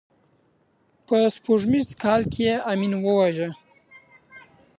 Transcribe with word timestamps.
په 1.05 1.15
سپوږمیز 1.35 1.87
کال 2.03 2.21
کې 2.31 2.41
یې 2.49 2.55
امین 2.71 2.93
وواژه. 3.03 3.49